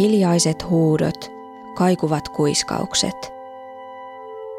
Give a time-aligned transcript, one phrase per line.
[0.00, 1.30] Hiljaiset huudot,
[1.74, 3.32] kaikuvat kuiskaukset.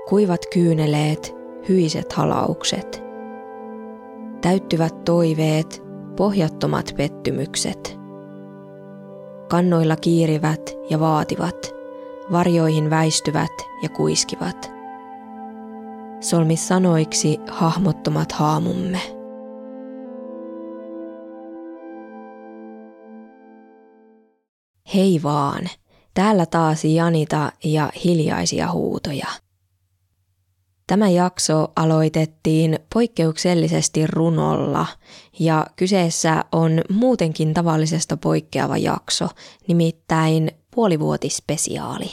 [0.09, 1.35] Kuivat kyyneleet,
[1.69, 3.03] hyiset halaukset.
[4.41, 5.83] Täyttyvät toiveet,
[6.15, 7.99] pohjattomat pettymykset.
[9.49, 11.73] Kannoilla kiirivät ja vaativat,
[12.31, 14.71] varjoihin väistyvät ja kuiskivat.
[16.19, 19.20] Solmi sanoiksi hahmottomat haamumme.
[24.95, 25.69] Hei vaan,
[26.13, 29.27] täällä taas Janita ja hiljaisia huutoja.
[30.87, 34.85] Tämä jakso aloitettiin poikkeuksellisesti runolla
[35.39, 39.27] ja kyseessä on muutenkin tavallisesta poikkeava jakso,
[39.67, 42.09] nimittäin puolivuotispesiaali.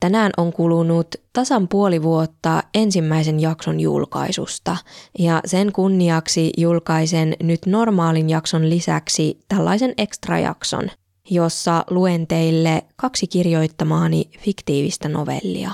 [0.00, 4.76] Tänään on kulunut tasan puoli vuotta ensimmäisen jakson julkaisusta
[5.18, 9.94] ja sen kunniaksi julkaisen nyt normaalin jakson lisäksi tällaisen
[10.42, 10.90] jakson,
[11.30, 15.70] jossa luen teille kaksi kirjoittamaani fiktiivistä novellia.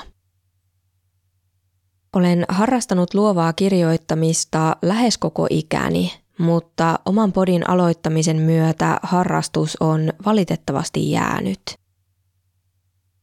[2.16, 11.10] Olen harrastanut luovaa kirjoittamista lähes koko ikäni, mutta oman podin aloittamisen myötä harrastus on valitettavasti
[11.10, 11.60] jäänyt.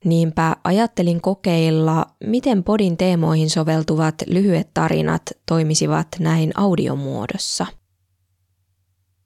[0.05, 7.65] Niinpä ajattelin kokeilla, miten podin teemoihin soveltuvat lyhyet tarinat toimisivat näin audiomuodossa–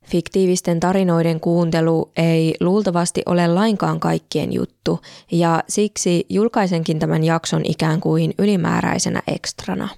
[0.05, 4.99] Fiktiivisten tarinoiden kuuntelu ei luultavasti ole lainkaan kaikkien juttu,
[5.31, 9.89] ja siksi julkaisenkin tämän jakson ikään kuin ylimääräisenä ekstrana.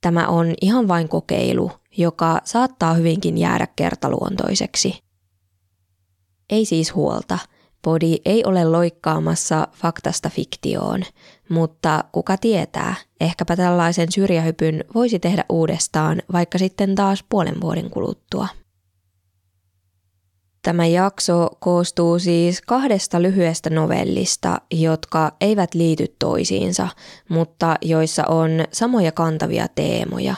[0.00, 5.02] Tämä on ihan vain kokeilu, joka saattaa hyvinkin jäädä kertaluontoiseksi.
[6.50, 7.38] Ei siis huolta,
[7.82, 11.02] podi ei ole loikkaamassa faktasta fiktioon,
[11.48, 18.48] mutta kuka tietää, ehkäpä tällaisen syrjähypyn voisi tehdä uudestaan vaikka sitten taas puolen vuoden kuluttua.
[20.62, 26.88] Tämä jakso koostuu siis kahdesta lyhyestä novellista, jotka eivät liity toisiinsa,
[27.28, 30.34] mutta joissa on samoja kantavia teemoja,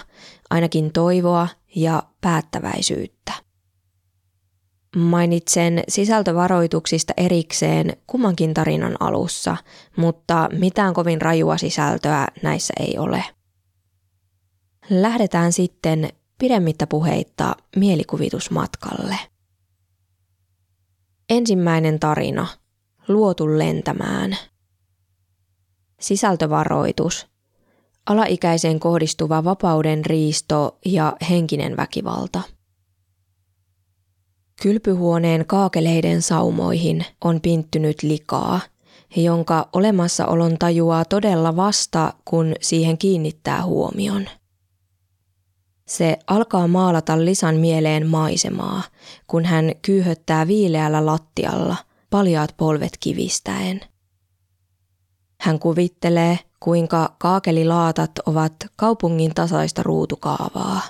[0.51, 3.33] ainakin toivoa ja päättäväisyyttä.
[4.97, 9.57] Mainitsen sisältövaroituksista erikseen kummankin tarinan alussa,
[9.97, 13.25] mutta mitään kovin rajua sisältöä näissä ei ole.
[14.91, 19.19] Lähdetään sitten pidemmittä puheitta mielikuvitusmatkalle.
[21.29, 22.47] Ensimmäinen tarina.
[23.09, 24.37] Luotu lentämään.
[26.01, 27.27] Sisältövaroitus.
[28.07, 32.41] Alaikäiseen kohdistuva vapauden riisto ja henkinen väkivalta.
[34.63, 38.61] Kylpyhuoneen kaakeleiden saumoihin on pinttynyt likaa,
[39.17, 44.29] jonka olemassaolon tajuaa todella vasta, kun siihen kiinnittää huomion.
[45.87, 48.83] Se alkaa maalata Lisan mieleen maisemaa,
[49.27, 51.77] kun hän kyyhöttää viileällä lattialla,
[52.11, 53.81] paljaat polvet kivistäen.
[55.41, 60.81] Hän kuvittelee, kuinka kaakelilaatat ovat kaupungin tasaista ruutukaavaa.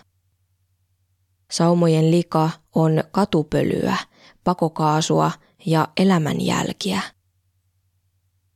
[1.54, 3.96] Saumojen lika on katupölyä,
[4.44, 5.30] pakokaasua
[5.66, 7.00] ja elämänjälkiä.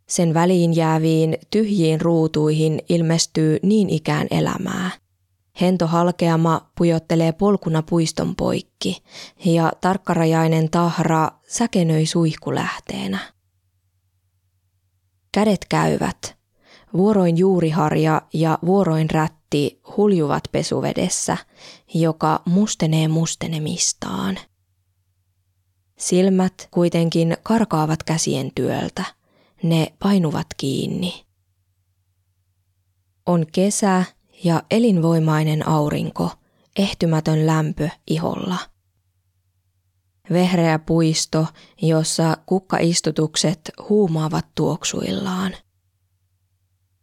[0.08, 4.90] Sen väliin jääviin tyhjiin ruutuihin ilmestyy niin ikään elämää.
[5.60, 9.02] Hento halkeama pujottelee polkuna puiston poikki
[9.44, 13.18] ja tarkkarajainen tahra säkenöi suihkulähteenä.
[15.32, 16.38] Kädet käyvät.
[16.92, 21.36] Vuoroin juuriharja ja vuoroin rätti huljuvat pesuvedessä,
[21.94, 24.38] joka mustenee mustenemistaan.
[25.98, 29.04] Silmät kuitenkin karkaavat käsien työltä.
[29.62, 31.24] Ne painuvat kiinni.
[33.26, 34.04] On kesä
[34.44, 36.30] ja elinvoimainen aurinko,
[36.76, 38.56] ehtymätön lämpö iholla.
[40.30, 41.46] Vehreä puisto,
[41.82, 45.56] jossa kukkaistutukset huumaavat tuoksuillaan.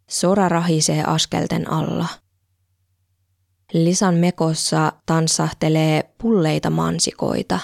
[0.10, 2.08] Sora rahisee askelten alla.
[3.84, 7.60] Lisan mekossa tanssahtelee pulleita mansikoita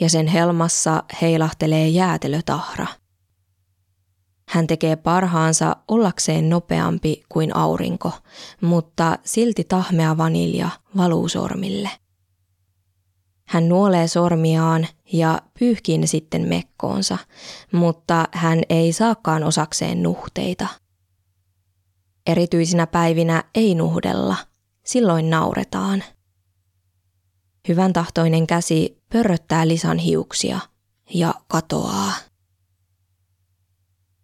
[0.00, 2.86] ja sen helmassa heilahtelee jäätelötahra–
[4.48, 8.12] hän tekee parhaansa ollakseen nopeampi kuin aurinko,
[8.60, 11.90] mutta silti tahmea vanilja valuu sormille.
[13.48, 17.18] Hän nuolee sormiaan ja pyyhkii ne sitten mekkoonsa,
[17.72, 20.66] mutta hän ei saakaan osakseen nuhteita.
[22.26, 24.36] Erityisinä päivinä ei nuhdella,
[24.86, 26.04] silloin nauretaan.
[27.68, 30.60] Hyvän tahtoinen käsi pörröttää Lisan hiuksia
[31.14, 32.12] ja katoaa.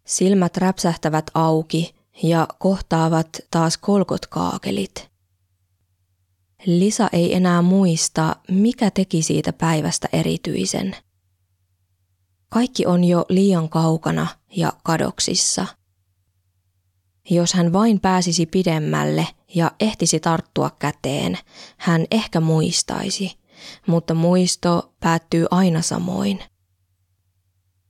[0.07, 5.13] Silmät räpsähtävät auki ja kohtaavat taas kolkot kaakelit.
[6.67, 10.97] Lisa ei enää muista, mikä teki siitä päivästä erityisen.
[12.49, 14.27] kaikki on jo liian kaukana
[14.57, 15.67] ja kadoksissa.
[17.31, 21.39] Jos hän vain pääsisi pidemmälle ja ehtisi tarttua käteen,
[21.77, 23.39] hän ehkä muistaisi,
[23.87, 26.43] mutta muisto päättyy aina samoin.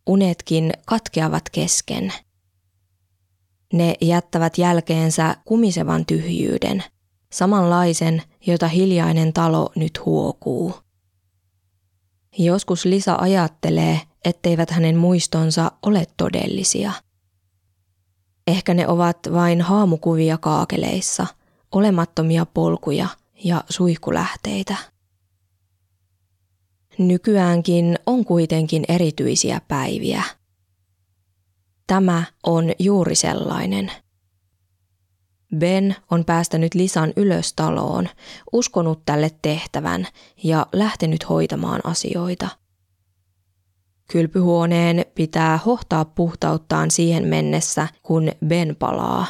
[0.07, 2.13] Unetkin katkeavat kesken.
[3.73, 6.85] Ne jättävät jälkeensä kumisevan tyhjyyden,
[7.33, 10.75] samanlaisen, jota hiljainen talo nyt huokuu.
[12.39, 16.93] Joskus Lisa ajattelee, etteivät hänen muistonsa ole todellisia.
[18.47, 21.27] Ehkä ne ovat vain haamukuvia kaakeleissa,
[21.73, 23.09] olemattomia polkuja
[23.45, 24.77] ja suihkulähteitä.
[26.99, 30.23] Nykyäänkin on kuitenkin erityisiä päiviä.
[31.87, 33.93] Tämä on juuri sellainen.
[35.59, 38.09] Ben on päästänyt Lisan ylös taloon,
[38.53, 40.07] uskonut tälle tehtävän
[40.43, 42.49] ja lähtenyt hoitamaan asioita.
[44.11, 49.27] Kylpyhuoneen pitää hohtaa puhtauttaan siihen mennessä, kun Ben palaa.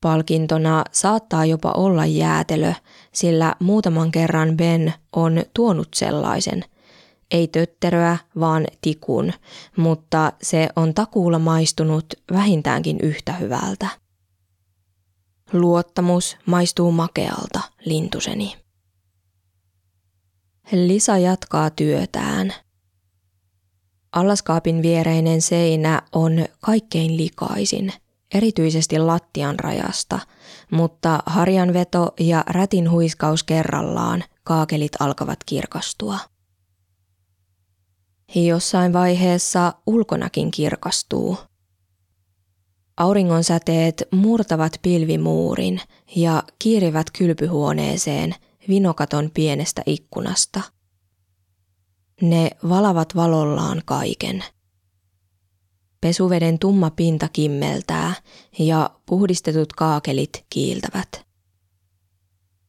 [0.00, 2.72] Palkintona saattaa jopa olla jäätelö,
[3.12, 6.64] sillä muutaman kerran Ben on tuonut sellaisen.
[7.30, 9.32] Ei tötteröä, vaan tikun,
[9.76, 13.88] mutta se on takuulla maistunut vähintäänkin yhtä hyvältä.
[15.52, 18.56] Luottamus maistuu makealta, lintuseni.
[20.72, 22.54] Lisa jatkaa työtään.
[24.12, 27.92] Allaskaapin viereinen seinä on kaikkein likaisin,
[28.34, 30.18] erityisesti lattian rajasta,
[30.72, 36.18] mutta harjanveto ja rätin huiskaus kerrallaan kaakelit alkavat kirkastua.
[38.34, 41.36] Jossain vaiheessa ulkonakin kirkastuu–
[42.98, 45.80] Auringon säteet murtavat pilvimuurin
[46.16, 48.34] ja kiirivät kylpyhuoneeseen
[48.68, 50.60] vinokaton pienestä ikkunasta.
[52.22, 54.44] Ne valavat valollaan kaiken.
[56.00, 58.14] Pesuveden tumma pinta kimmeltää
[58.58, 61.26] ja puhdistetut kaakelit kiiltävät.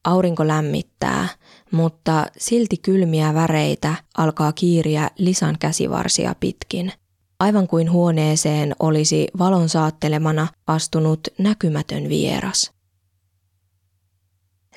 [0.04, 1.28] Aurinko lämmittää,
[1.72, 6.92] mutta silti kylmiä väreitä alkaa kiiriä Lisan käsivarsia pitkin–
[7.40, 12.72] aivan kuin huoneeseen olisi valon saattelemana astunut näkymätön vieras.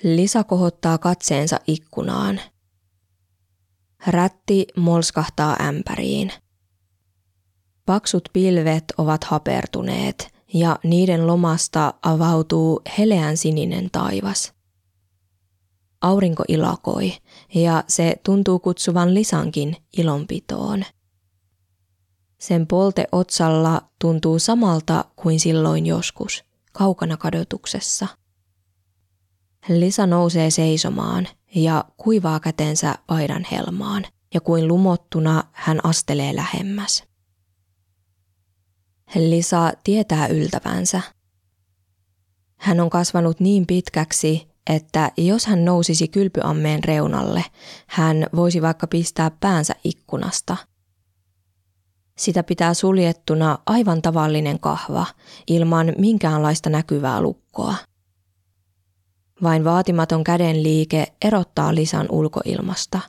[0.04, 2.42] Lisa kohottaa katseensa ikkunaan.
[4.08, 6.32] Rätti molskahtaa ämpäriin.
[7.86, 14.54] Paksut pilvet ovat hapertuneet ja niiden lomasta avautuu heleän sininen taivas.
[16.02, 17.14] Aurinko ilakoi
[17.56, 20.84] ja se tuntuu kutsuvan Lisankin ilonpitoon.
[22.40, 28.08] Sen polte otsalla tuntuu samalta kuin silloin joskus, kaukana kadotuksessa.
[29.70, 37.04] Lisa nousee seisomaan ja kuivaa kätensä paidan helmaan, ja kuin lumottuna hän astelee lähemmäs.
[39.16, 41.02] Lisa tietää yltävänsä.
[42.58, 47.46] Hän on kasvanut niin pitkäksi, että jos hän nousisi kylpyammeen reunalle,
[47.88, 50.58] hän voisi vaikka pistää päänsä ikkunasta–
[52.18, 55.06] sitä pitää suljettuna aivan tavallinen kahva,
[55.48, 57.76] ilman minkäänlaista näkyvää lukkoa.
[59.44, 63.00] Vain vaatimaton käden liike erottaa Lisan ulkoilmasta.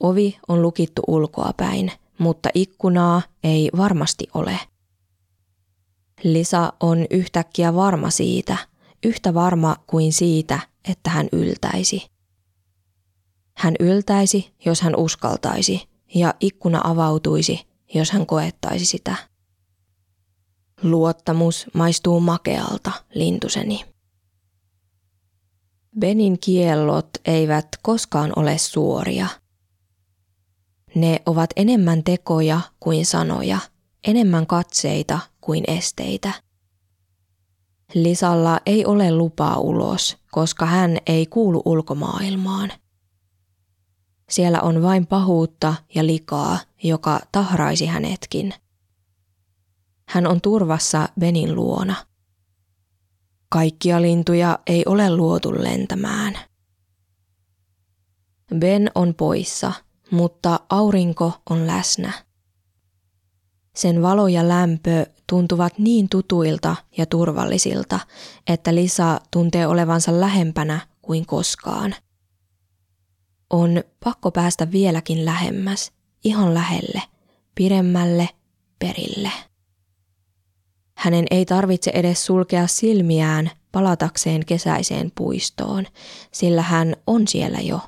[0.00, 4.60] Ovi on lukittu ulkoapäin, mutta ikkunaa ei varmasti ole.
[6.22, 8.56] Lisa on yhtäkkiä varma siitä,
[9.04, 10.60] yhtä varma kuin siitä,
[10.90, 12.10] että hän yltäisi.
[13.56, 19.16] Hän yltäisi, jos hän uskaltaisi, ja ikkuna avautuisi, jos hän koettaisi sitä.
[20.82, 23.84] Luottamus maistuu makealta, lintuseni.
[25.98, 29.26] Benin kiellot eivät koskaan ole suoria.
[30.94, 33.58] Ne ovat enemmän tekoja kuin sanoja,
[34.04, 36.32] enemmän katseita kuin esteitä.
[37.94, 42.72] Lisalla ei ole lupaa ulos, koska hän ei kuulu ulkomaailmaan–
[44.30, 48.54] siellä on vain pahuutta ja likaa, joka tahraisi hänetkin.
[50.08, 51.94] Hän on turvassa Benin luona.
[53.48, 56.38] Kaikkia lintuja ei ole luotu lentämään.
[58.58, 59.72] Ben on poissa,
[60.10, 62.12] mutta aurinko on läsnä.
[63.74, 68.00] Sen valo ja lämpö tuntuvat niin tutuilta ja turvallisilta,
[68.46, 71.94] että Lisa tuntee olevansa lähempänä kuin koskaan–
[73.50, 75.92] on pakko päästä vieläkin lähemmäs,
[76.24, 77.02] ihan lähelle,
[77.54, 78.28] pidemmälle,
[78.78, 79.30] perille.
[80.96, 85.86] Hänen ei tarvitse edes sulkea silmiään palatakseen kesäiseen puistoon,
[86.32, 87.80] sillä hän on siellä jo.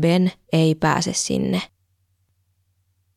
[0.00, 1.62] Ben ei pääse sinne.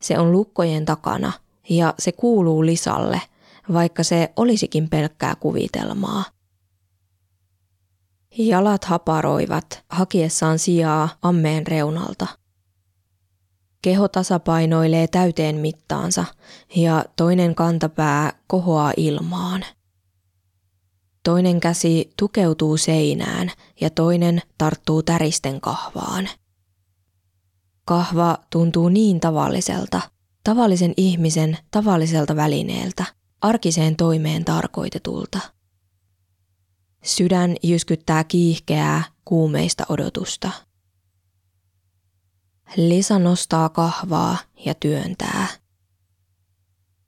[0.01, 1.33] Se on lukkojen takana
[1.69, 3.21] ja se kuuluu Lisalle,
[3.73, 6.23] vaikka se olisikin pelkkää kuvitelmaa.
[8.37, 12.27] Jalat haparoivat hakiessaan sijaa ammeen reunalta.
[13.81, 16.25] Keho tasapainoilee täyteen mittaansa
[16.75, 19.65] ja toinen kantapää kohoaa ilmaan.
[21.23, 26.29] Toinen käsi tukeutuu seinään ja toinen tarttuu täristen kahvaan.
[27.87, 30.01] Kahva tuntuu niin tavalliselta,
[30.43, 33.05] tavallisen ihmisen tavalliselta välineeltä,
[33.41, 35.39] arkiseen toimeen tarkoitetulta.
[37.03, 40.51] Sydän jyskyttää kiihkeää, kuumeista odotusta.
[42.75, 45.47] Lisa nostaa kahvaa ja työntää.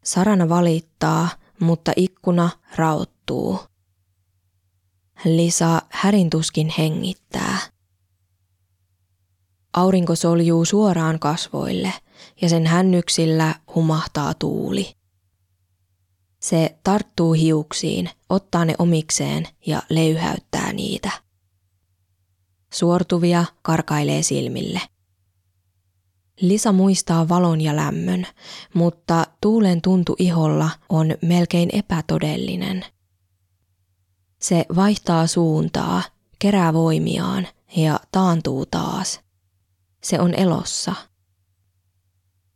[0.03, 3.59] Sarana valittaa, mutta ikkuna raottuu.
[5.25, 7.57] Lisa härintuskin hengittää.
[9.73, 11.93] Aurinko soljuu suoraan kasvoille
[12.41, 14.95] ja sen hännyksillä humahtaa tuuli.
[16.39, 21.11] Se tarttuu hiuksiin, ottaa ne omikseen ja leyhäyttää niitä.
[22.73, 24.81] Suortuvia karkailee silmille.
[26.41, 28.27] Lisa muistaa valon ja lämmön,
[28.73, 32.85] mutta tuulen tuntu iholla on melkein epätodellinen.
[34.41, 36.03] Se vaihtaa suuntaa,
[36.39, 39.19] kerää voimiaan ja taantuu taas.
[40.03, 40.95] Se on elossa.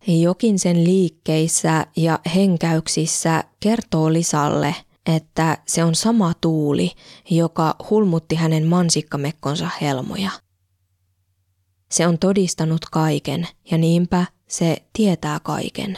[0.07, 6.91] Jokin sen liikkeissä ja henkäyksissä kertoo Lisalle, että se on sama tuuli,
[7.29, 10.31] joka hulmutti hänen mansikkamekkonsa helmoja.
[11.91, 15.97] Se on todistanut kaiken ja niinpä se tietää kaiken.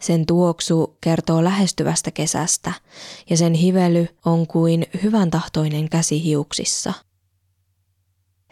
[0.00, 2.72] Sen tuoksu kertoo lähestyvästä kesästä
[3.30, 6.92] ja sen hively on kuin hyvän tahtoinen käsi hiuksissa.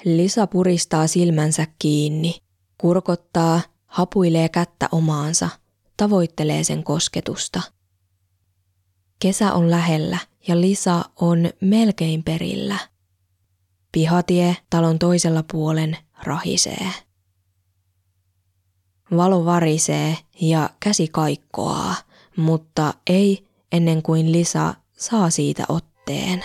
[0.05, 2.39] Lisa puristaa silmänsä kiinni,
[2.79, 5.49] kurkottaa, hapuilee kättä omaansa,
[5.97, 7.63] tavoittelee sen kosketusta.
[9.19, 10.19] Kesä on lähellä
[10.49, 12.79] ja Lisa on melkein perillä.
[13.93, 16.89] Pihatie talon toisella puolen rahisee.
[19.17, 21.95] Valo varisee ja käsi kaikkoaa,
[22.37, 26.45] mutta ei ennen kuin Lisa saa siitä otteen.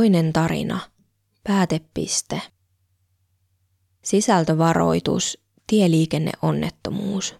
[0.00, 0.80] Toinen tarina.
[1.44, 2.42] Päätepiste.
[4.04, 5.38] Sisältövaroitus.
[5.66, 7.34] Tieliikenneonnettomuus.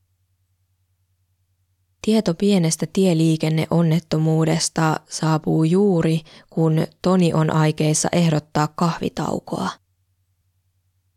[2.02, 9.70] Tieto pienestä tieliikenneonnettomuudesta saapuu juuri, kun Toni on aikeissa ehdottaa kahvitaukoa.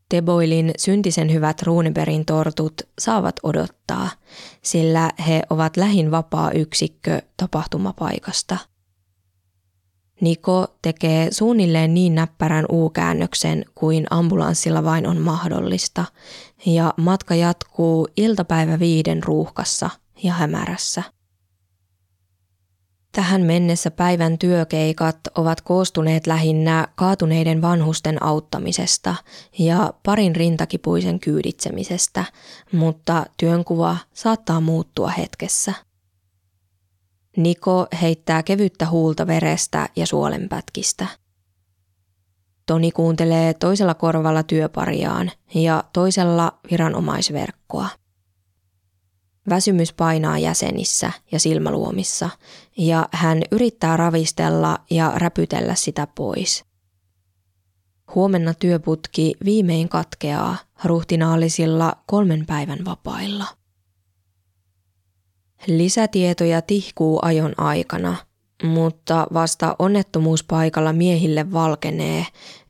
[0.10, 4.10] Teboilin syntisen hyvät Runeberin tortut saavat odottaa,
[4.62, 8.58] sillä he ovat lähin vapaa yksikkö tapahtumapaikasta–
[10.22, 16.06] Niko tekee suunnilleen niin näppärän U-käännöksen kuin ambulanssilla vain on mahdollista,
[16.66, 19.90] ja matka jatkuu iltapäivä viiden ruuhkassa
[20.24, 21.04] ja hämärässä.
[23.12, 29.16] Tähän mennessä päivän työkeikat ovat koostuneet lähinnä kaatuneiden vanhusten auttamisesta
[29.60, 32.26] ja parin rintakipuisen kyyditsemisestä,
[32.72, 35.74] mutta työnkuva saattaa muuttua hetkessä.
[37.38, 41.08] Niko heittää kevyttä huulta verestä ja suolenpätkistä.
[42.66, 47.90] Toni kuuntelee toisella korvalla työpariaan ja toisella viranomaisverkkoa.
[49.50, 52.30] Väsymys painaa jäsenissä ja silmäluomissa
[52.78, 56.66] ja hän yrittää ravistella ja räpytellä sitä pois.
[58.16, 63.46] Huomenna työputki viimein katkeaa ruhtinaallisilla kolmen päivän vapailla.
[65.68, 68.16] Lisätietoja tihkuu ajon aikana,
[68.64, 72.26] mutta vasta onnettomuuspaikalla miehille valkenee,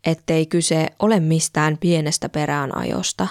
[0.06, 3.28] ettei kyse ole mistään pienestä peräänajosta.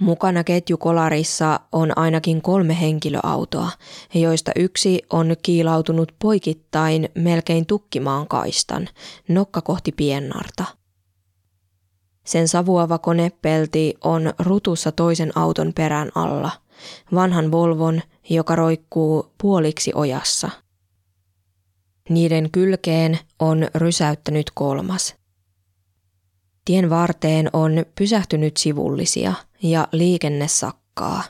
[0.00, 3.70] Mukana ketjukolarissa on ainakin kolme henkilöautoa,
[4.14, 8.88] joista yksi on kiilautunut poikittain melkein tukkimaan kaistan,
[9.28, 10.64] nokka kohti piennarta.
[12.24, 16.50] Sen savuava konepelti on rutussa toisen auton perän alla–
[17.14, 20.50] vanhan Volvon, joka roikkuu puoliksi ojassa.
[22.08, 25.14] Niiden kylkeen on rysäyttänyt kolmas.
[26.64, 31.22] Tien varteen on pysähtynyt sivullisia ja liikenne sakkaa.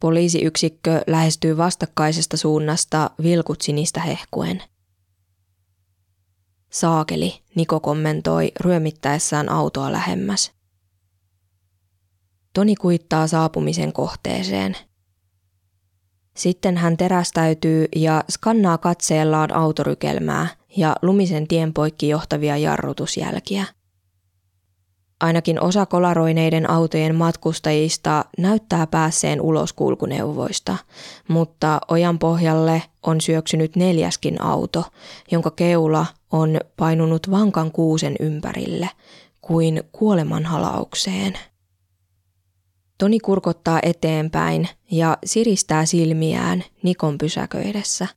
[0.00, 4.62] Poliisiyksikkö lähestyy vastakkaisesta suunnasta vilkut sinistä hehkuen.
[6.70, 10.55] Saakeli, Niko kommentoi ryömittäessään autoa lähemmäs.
[12.56, 14.76] Toni kuittaa saapumisen kohteeseen.
[16.36, 23.64] Sitten hän terästäytyy ja skannaa katseellaan autorykelmää ja lumisen tien poikki johtavia jarrutusjälkiä.
[25.20, 30.76] Ainakin osa kolaroineiden autojen matkustajista näyttää päässeen ulos kulkuneuvoista,
[31.28, 34.84] mutta ojan pohjalle on syöksynyt neljäskin auto,
[35.30, 38.90] jonka keula on painunut vankan kuusen ympärille
[39.40, 41.38] kuin kuolemanhalaukseen.
[42.98, 48.06] Toni kurkottaa eteenpäin ja siristää silmiään Nikon pysäköidessä–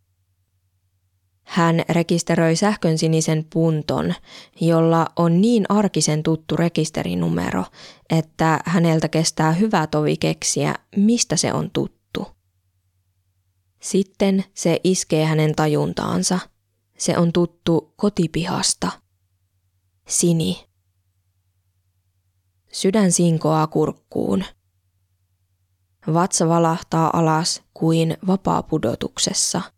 [1.49, 4.13] hän rekisteröi sähkön sinisen punton,
[4.61, 7.65] jolla on niin arkisen tuttu rekisterinumero,
[8.09, 12.27] että häneltä kestää hyvä tovi keksiä, mistä se on tuttu.
[13.81, 16.39] Sitten se iskee hänen tajuntaansa.
[16.97, 18.91] Se on tuttu kotipihasta.
[20.07, 20.65] Sini.
[22.71, 24.43] Sydän sinkoaa kurkkuun.
[26.13, 29.61] Vatsa valahtaa alas kuin vapaa-pudotuksessa–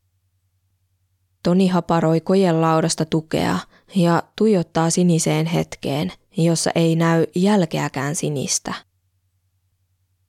[1.44, 3.60] Toni haparoi laudasta tukea
[3.96, 8.74] ja tuijottaa siniseen hetkeen, jossa ei näy jälkeäkään sinistä.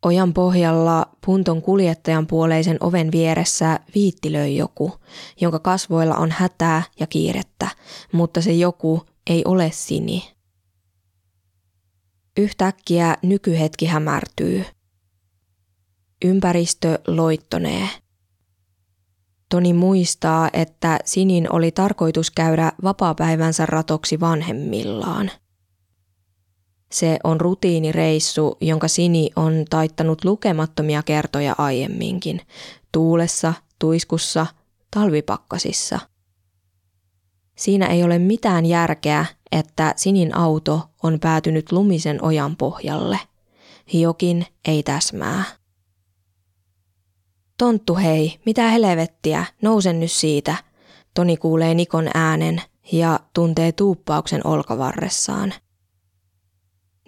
[0.04, 4.92] Ojan pohjalla punton kuljettajan puoleisen oven vieressä viittilöi joku,
[5.40, 7.68] jonka kasvoilla on hätää ja kiirettä,
[8.12, 10.32] mutta se joku ei ole sini.
[12.36, 14.64] Yhtäkkiä nykyhetki hämärtyy.
[16.24, 17.88] Ympäristö loittonee.
[19.48, 25.30] Toni muistaa, että Sinin oli tarkoitus käydä vapaapäivänsä ratoksi vanhemmillaan.
[26.92, 32.40] Se on rutiinireissu, jonka Sini on taittanut lukemattomia kertoja aiemminkin,
[32.92, 34.46] tuulessa, tuiskussa,
[34.90, 35.98] talvipakkasissa.
[37.56, 43.18] Siinä ei ole mitään järkeä, että Sinin auto on päätynyt lumisen ojan pohjalle.
[43.92, 45.44] Jokin ei täsmää.
[47.62, 50.56] Tonttu hei, mitä helvettiä, nousen nyt siitä.
[51.14, 55.54] Toni kuulee Nikon äänen ja tuntee tuuppauksen olkavarressaan.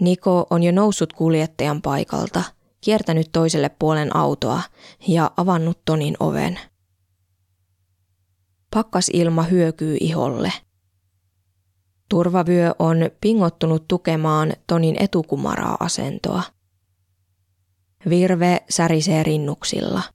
[0.00, 2.42] Niko on jo noussut kuljettajan paikalta,
[2.80, 4.62] kiertänyt toiselle puolen autoa
[5.08, 6.60] ja avannut Tonin oven.
[8.74, 10.52] Pakkasilma hyökyy iholle.
[12.08, 16.42] Turvavyö on pingottunut tukemaan Tonin etukumaraa asentoa.
[18.08, 20.02] Virve särisee rinnuksilla–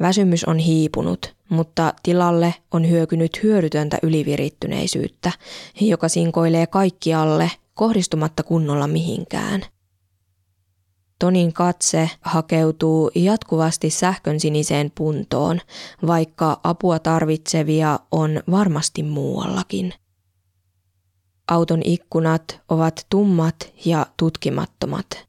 [0.00, 5.32] Väsymys on hiipunut, mutta tilalle on hyökynyt hyödytöntä ylivirittyneisyyttä,
[5.80, 9.62] joka sinkoilee kaikkialle kohdistumatta kunnolla mihinkään.
[11.18, 15.60] Tonin katse hakeutuu jatkuvasti sähkön siniseen puntoon,
[16.06, 19.94] vaikka apua tarvitsevia on varmasti muuallakin.
[21.48, 25.28] Auton ikkunat ovat tummat ja tutkimattomat.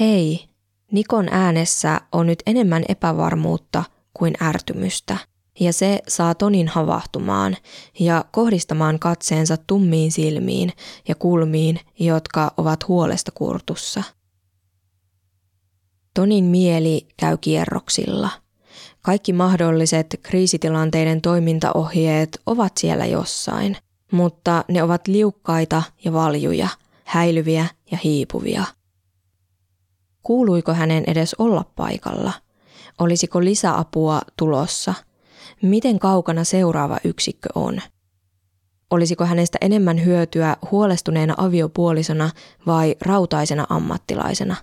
[0.00, 0.48] Hei,
[0.94, 5.16] Nikon äänessä on nyt enemmän epävarmuutta kuin ärtymystä,
[5.60, 7.56] ja se saa Tonin havahtumaan
[8.00, 10.72] ja kohdistamaan katseensa tummiin silmiin
[11.08, 14.02] ja kulmiin, jotka ovat huolesta kurtussa.
[16.14, 18.30] Tonin mieli käy kierroksilla.
[19.02, 23.76] Kaikki mahdolliset kriisitilanteiden toimintaohjeet ovat siellä jossain,
[24.12, 26.68] mutta ne ovat liukkaita ja valjuja,
[27.04, 28.64] häilyviä ja hiipuvia–
[30.24, 32.32] Kuuluiko hänen edes olla paikalla?
[32.98, 34.94] Olisiko lisäapua tulossa?
[35.62, 37.80] Miten kaukana seuraava yksikkö on?
[38.90, 42.30] Olisiko hänestä enemmän hyötyä huolestuneena aviopuolisona
[42.66, 44.56] vai rautaisena ammattilaisena?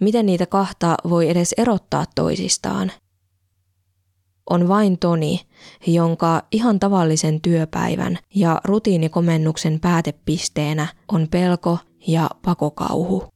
[0.00, 2.92] Miten niitä kahta voi edes erottaa toisistaan?
[4.50, 5.40] On vain Toni,
[5.86, 13.33] jonka ihan tavallisen työpäivän ja rutiinikomennuksen päätepisteenä on pelko ja pakokauhu.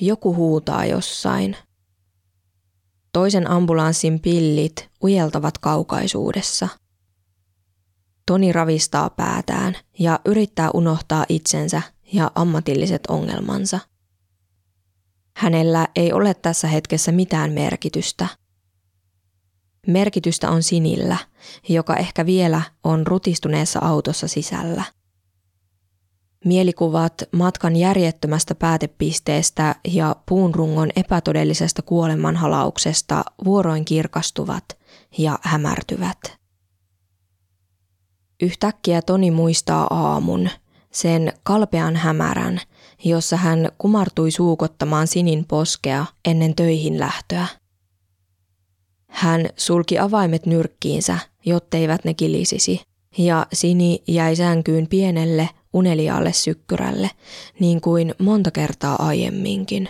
[0.00, 1.56] Joku huutaa jossain.
[3.12, 6.68] Toisen ambulanssin pillit ujeltavat kaukaisuudessa.
[8.26, 11.82] Toni ravistaa päätään ja yrittää unohtaa itsensä
[12.12, 13.78] ja ammatilliset ongelmansa.
[15.36, 18.26] Hänellä ei ole tässä hetkessä mitään merkitystä.
[19.86, 21.16] Merkitystä on Sinillä,
[21.68, 24.84] joka ehkä vielä on rutistuneessa autossa sisällä.
[26.44, 34.64] Mielikuvat matkan järjettömästä päätepisteestä ja puunrungon epätodellisesta kuolemanhalauksesta vuoroin kirkastuvat
[35.18, 36.18] ja hämärtyvät.
[38.42, 40.48] Yhtäkkiä Toni muistaa aamun,
[40.92, 42.60] sen kalpean hämärän,
[43.04, 47.46] jossa hän kumartui suukottamaan Sinin poskea ennen töihin lähtöä.
[49.08, 52.80] Hän sulki avaimet nyrkkiinsä, jotteivät ne kilisisi,
[53.18, 57.10] ja Sini jäi sänkyyn pienelle uneliaalle sykkyrälle,
[57.60, 59.88] niin kuin monta kertaa aiemminkin.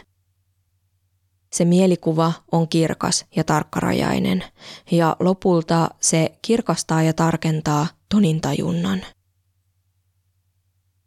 [1.52, 4.44] Se mielikuva on kirkas ja tarkkarajainen,
[4.90, 9.02] ja lopulta se kirkastaa ja tarkentaa Tonin tajunnan.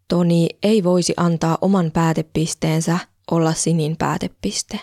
[0.08, 3.00] Toni ei voisi antaa oman päätepisteensä
[3.32, 4.80] olla Sinin päätepiste.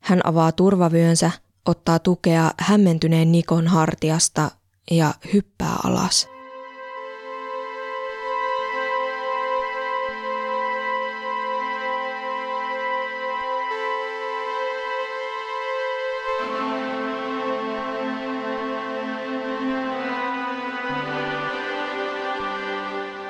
[0.00, 1.30] Hän avaa turvavyönsä,
[1.66, 4.50] ottaa tukea hämmentyneen Nikon hartiasta
[4.90, 6.31] ja hyppää alas.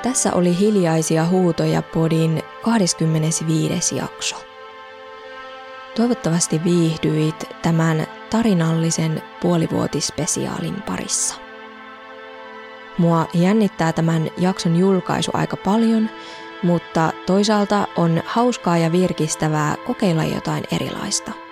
[0.03, 3.95] Tässä oli hiljaisia huutoja podin 25.
[3.95, 4.35] jakso.
[5.95, 11.35] Toivottavasti viihdyit tämän tarinallisen puolivuotispesiaalin parissa.
[12.97, 16.09] Mua jännittää tämän jakson julkaisu aika paljon,
[16.63, 21.42] mutta toisaalta on hauskaa ja virkistävää kokeilla jotain erilaista.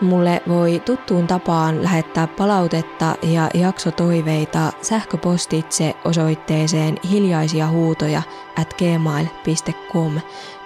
[0.00, 8.22] Mulle voi tuttuun tapaan lähettää palautetta ja jaksotoiveita sähköpostitse osoitteeseen hiljaisia huutoja
[8.58, 10.20] at gmail.com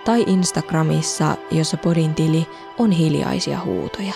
[0.05, 2.47] tai Instagramissa, jossa podin tili
[2.79, 4.13] on hiljaisia huutoja.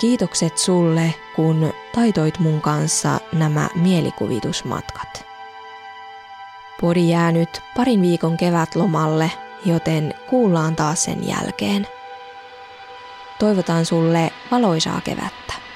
[0.00, 5.24] Kiitokset sulle, kun taitoit mun kanssa nämä mielikuvitusmatkat.
[6.80, 9.30] Podi jää nyt parin viikon kevätlomalle,
[9.64, 11.97] joten kuullaan taas sen jälkeen.
[13.38, 15.67] Toivotan sulle valoisaa kevättä.